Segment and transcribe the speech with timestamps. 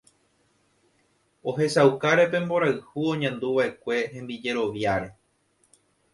[1.49, 5.09] ohechaukáre pe mborayhu oñanduva'ekue hembijeroviáre